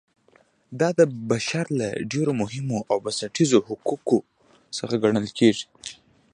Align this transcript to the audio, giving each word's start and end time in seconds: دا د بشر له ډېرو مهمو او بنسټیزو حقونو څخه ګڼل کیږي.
دا 0.79 0.89
د 0.99 1.01
بشر 1.29 1.65
له 1.79 1.87
ډېرو 2.11 2.31
مهمو 2.41 2.79
او 2.91 2.97
بنسټیزو 3.03 3.57
حقونو 3.67 4.17
څخه 4.77 4.95
ګڼل 5.03 5.27
کیږي. 5.39 5.65